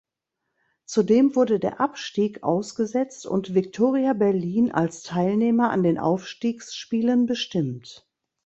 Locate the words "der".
1.59-1.79